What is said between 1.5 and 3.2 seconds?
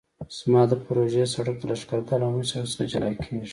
د لښکرګاه له عمومي سرک څخه جلا